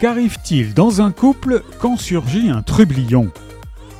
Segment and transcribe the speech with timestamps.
[0.00, 3.32] Qu'arrive-t-il dans un couple quand surgit un trublion?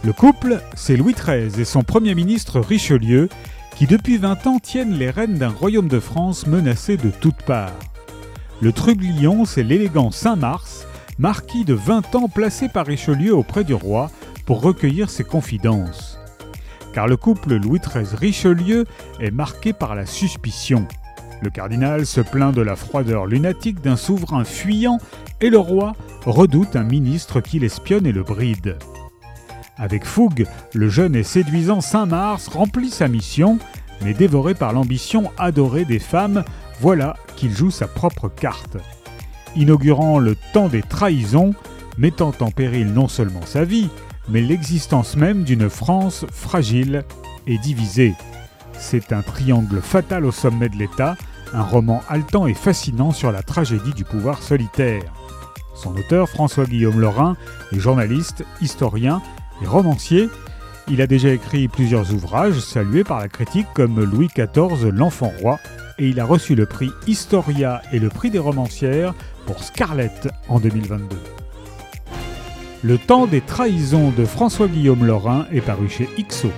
[0.04, 3.28] Le couple, c'est Louis XIII et son Premier ministre Richelieu,
[3.74, 7.72] qui depuis 20 ans tiennent les rênes d'un royaume de France menacé de toutes parts.
[8.60, 10.86] Le trublion, c'est l'élégant Saint-Mars,
[11.18, 14.12] marquis de 20 ans placé par Richelieu auprès du roi
[14.46, 16.20] pour recueillir ses confidences.
[16.94, 18.84] Car le couple Louis XIII-Richelieu
[19.18, 20.86] est marqué par la suspicion.
[21.40, 24.98] Le cardinal se plaint de la froideur lunatique d'un souverain fuyant
[25.40, 28.76] et le roi redoute un ministre qui l'espionne et le bride.
[29.76, 33.58] Avec fougue, le jeune et séduisant Saint-Mars remplit sa mission,
[34.02, 36.44] mais dévoré par l'ambition adorée des femmes,
[36.80, 38.76] voilà qu'il joue sa propre carte.
[39.54, 41.54] Inaugurant le temps des trahisons,
[41.96, 43.88] mettant en péril non seulement sa vie,
[44.28, 47.04] mais l'existence même d'une France fragile
[47.46, 48.14] et divisée.
[48.78, 51.16] C'est un triangle fatal au sommet de l'État,
[51.54, 55.02] un roman haletant et fascinant sur la tragédie du pouvoir solitaire.
[55.74, 57.36] Son auteur, François-Guillaume Lorrain,
[57.72, 59.22] est journaliste, historien
[59.62, 60.28] et romancier.
[60.88, 65.58] Il a déjà écrit plusieurs ouvrages salués par la critique comme Louis XIV, l'enfant roi,
[65.98, 69.14] et il a reçu le prix Historia et le prix des romancières
[69.46, 71.16] pour Scarlett en 2022.
[72.82, 76.50] Le temps des trahisons de François-Guillaume Lorrain est paru chez IXO.